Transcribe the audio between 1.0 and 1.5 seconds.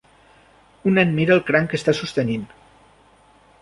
nen mira el